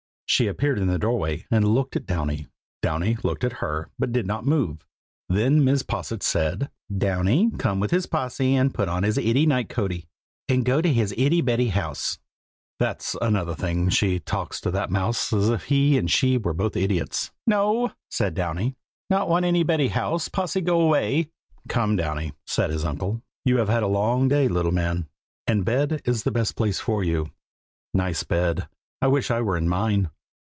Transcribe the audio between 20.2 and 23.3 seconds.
Possy go away!" "Come, Downy," said his uncle.